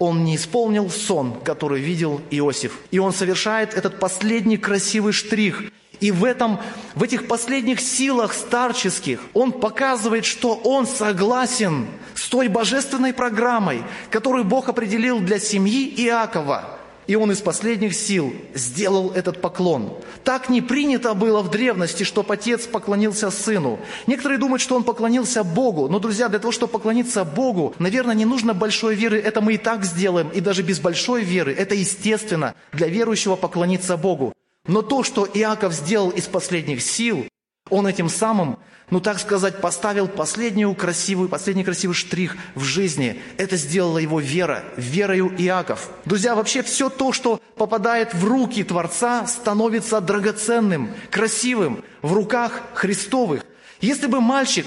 [0.00, 2.76] Он не исполнил сон, который видел Иосиф.
[2.90, 5.62] И он совершает этот последний красивый штрих.
[6.00, 6.58] И в, этом,
[6.96, 14.44] в этих последних силах старческих он показывает, что он согласен с той божественной программой, которую
[14.44, 16.74] Бог определил для семьи Иакова–
[17.08, 19.94] и он из последних сил сделал этот поклон.
[20.24, 23.80] Так не принято было в древности, что отец поклонился сыну.
[24.06, 25.88] Некоторые думают, что он поклонился Богу.
[25.88, 29.18] Но, друзья, для того, чтобы поклониться Богу, наверное, не нужно большой веры.
[29.18, 30.28] Это мы и так сделаем.
[30.28, 31.52] И даже без большой веры.
[31.52, 34.34] Это естественно для верующего поклониться Богу.
[34.66, 37.24] Но то, что Иаков сделал из последних сил,
[37.70, 38.58] он этим самым
[38.90, 43.20] ну так сказать, поставил последнюю красивую, последний красивый штрих в жизни.
[43.36, 45.90] Это сделала его вера, верою Иаков.
[46.04, 53.44] Друзья, вообще все то, что попадает в руки Творца, становится драгоценным, красивым в руках Христовых.
[53.80, 54.66] Если бы мальчик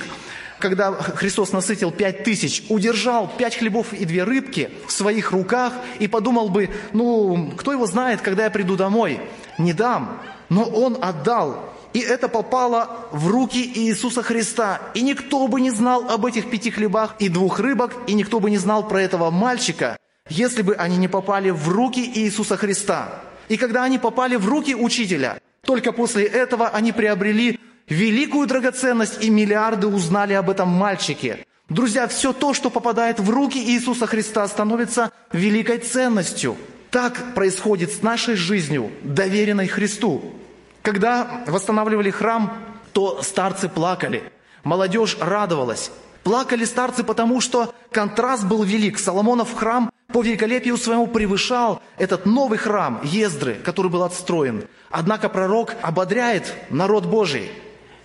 [0.62, 6.08] когда Христос насытил пять тысяч, удержал пять хлебов и две рыбки в своих руках и
[6.08, 9.20] подумал бы, ну, кто его знает, когда я приду домой,
[9.58, 10.22] не дам.
[10.50, 14.82] Но он отдал и это попало в руки Иисуса Христа.
[14.94, 18.50] И никто бы не знал об этих пяти хлебах и двух рыбах, и никто бы
[18.50, 19.98] не знал про этого мальчика,
[20.30, 23.22] если бы они не попали в руки Иисуса Христа.
[23.50, 29.30] И когда они попали в руки учителя, только после этого они приобрели великую драгоценность, и
[29.30, 31.46] миллиарды узнали об этом мальчике.
[31.70, 36.58] Друзья, все то, что попадает в руки Иисуса Христа, становится великой ценностью.
[36.90, 40.34] Так происходит с нашей жизнью, доверенной Христу.
[40.82, 42.54] Когда восстанавливали храм,
[42.92, 44.24] то старцы плакали,
[44.64, 45.92] молодежь радовалась.
[46.24, 49.00] Плакали старцы, потому что контраст был велик.
[49.00, 54.66] Соломонов храм по великолепию своему превышал этот новый храм Ездры, который был отстроен.
[54.90, 57.50] Однако пророк ободряет народ Божий.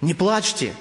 [0.07, 0.73] Не плачьте,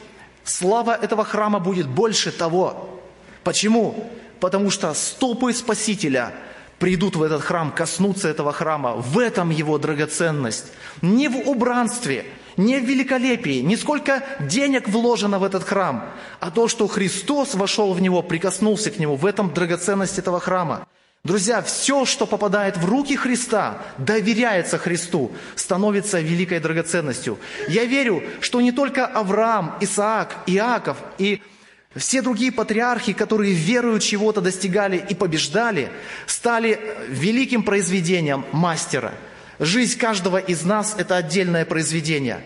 [0.43, 3.01] Слава этого храма будет больше того.
[3.43, 4.07] Почему?
[4.39, 6.31] Потому что стопы Спасителя
[6.77, 8.93] придут в этот храм, коснутся этого храма.
[8.97, 10.65] В этом его драгоценность.
[11.01, 16.05] Не в убранстве, не в великолепии, не сколько денег вложено в этот храм,
[16.39, 19.15] а то, что Христос вошел в него, прикоснулся к нему.
[19.15, 20.87] В этом драгоценность этого храма.
[21.25, 27.39] Друзья, все, что попадает в руки Христа, доверяется Христу, становится великой драгоценностью.
[27.67, 31.41] Я верю, что не только Авраам, Исаак, Иаков и
[31.95, 35.89] все другие патриархи, которые верою чего-то достигали и побеждали,
[36.27, 39.11] стали великим произведением мастера.
[39.57, 42.41] Жизнь каждого из нас– это отдельное произведение.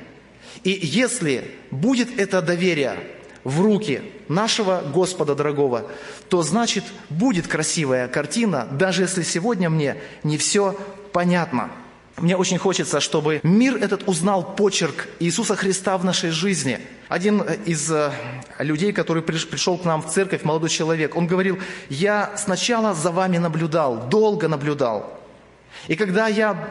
[0.63, 2.97] И если будет это доверие
[3.43, 5.85] в руки нашего Господа дорогого,
[6.29, 10.75] то значит будет красивая картина, даже если сегодня мне не все
[11.11, 11.69] понятно.
[12.17, 16.79] Мне очень хочется, чтобы мир этот узнал почерк Иисуса Христа в нашей жизни.
[17.07, 18.11] Один из э,
[18.59, 21.57] людей, который пришел к нам в церковь, молодой человек, он говорил,
[21.89, 25.17] я сначала за вами наблюдал, долго наблюдал.
[25.87, 26.69] И когда я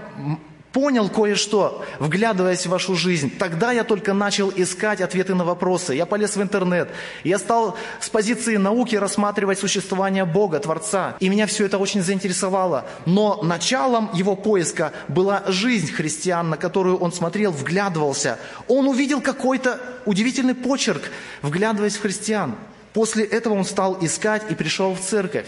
[0.72, 3.30] понял кое-что, вглядываясь в вашу жизнь.
[3.38, 5.94] Тогда я только начал искать ответы на вопросы.
[5.94, 6.90] Я полез в интернет.
[7.24, 11.16] Я стал с позиции науки рассматривать существование Бога, Творца.
[11.20, 12.86] И меня все это очень заинтересовало.
[13.06, 18.38] Но началом его поиска была жизнь христиан, на которую он смотрел, вглядывался.
[18.66, 21.02] Он увидел какой-то удивительный почерк,
[21.42, 22.54] вглядываясь в христиан.
[22.92, 25.46] После этого он стал искать и пришел в церковь.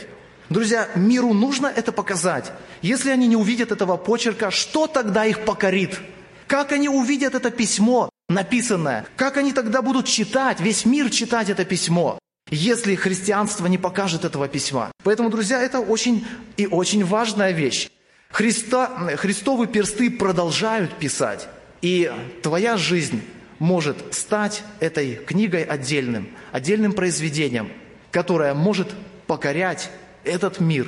[0.51, 2.53] Друзья, миру нужно это показать.
[2.83, 5.99] Если они не увидят этого почерка, что тогда их покорит?
[6.47, 9.07] Как они увидят это письмо написанное?
[9.17, 12.19] Как они тогда будут читать, весь мир читать это письмо?
[12.51, 14.91] если христианство не покажет этого письма.
[15.05, 16.27] Поэтому, друзья, это очень
[16.57, 17.89] и очень важная вещь.
[18.31, 21.49] Христа, Христовы персты продолжают писать.
[21.81, 23.23] И твоя жизнь
[23.59, 27.71] может стать этой книгой отдельным, отдельным произведением,
[28.11, 28.89] которое может
[29.27, 29.91] покорять
[30.25, 30.87] этот мир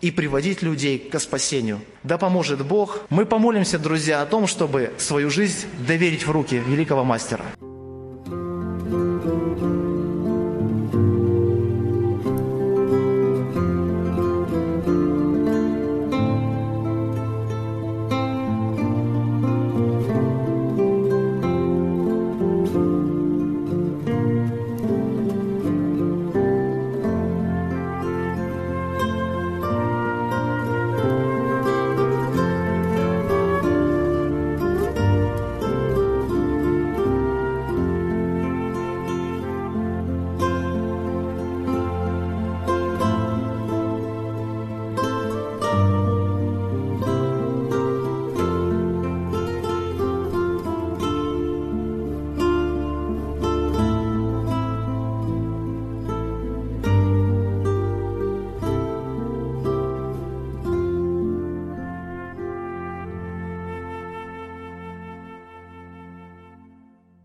[0.00, 1.80] и приводить людей к спасению.
[2.02, 3.00] Да поможет Бог.
[3.10, 7.44] Мы помолимся, друзья, о том, чтобы свою жизнь доверить в руки великого мастера.